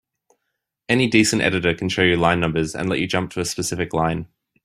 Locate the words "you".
2.01-2.17, 2.99-3.05